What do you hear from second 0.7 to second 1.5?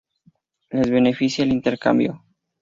les beneficie